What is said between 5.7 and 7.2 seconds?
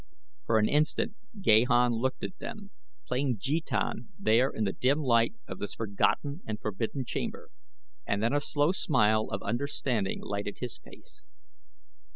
forgotten and forbidden